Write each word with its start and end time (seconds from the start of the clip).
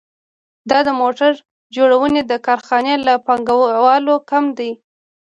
دا 0.69 0.79
د 0.87 0.89
موټر 1.01 1.31
جوړونې 1.75 2.21
د 2.25 2.33
کارخانې 2.45 2.95
له 3.05 3.13
پانګوال 3.25 4.05
کم 4.29 4.45
دی 4.57 4.71